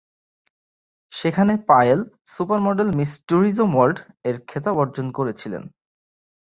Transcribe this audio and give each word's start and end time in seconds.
সেখানে 1.13 1.53
Payel 1.69 1.99
"super 2.27 2.59
model 2.67 2.89
miss 2.97 3.11
tourism 3.27 3.69
ওয়ার্ল্ড"-এর 3.75 4.37
খেতাব 4.49 4.75
অর্জন 4.77 5.07
করেছিলেন। 5.11 5.63